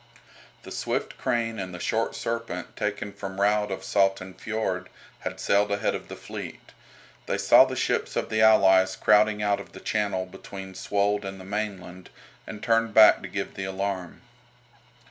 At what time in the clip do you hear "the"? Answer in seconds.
0.63-0.71, 1.75-1.79, 6.07-6.15, 7.65-7.75, 8.29-8.41, 9.73-9.79, 11.39-11.45, 13.53-13.65